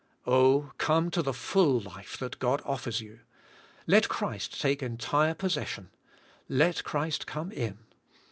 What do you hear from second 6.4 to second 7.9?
Let Christ come in.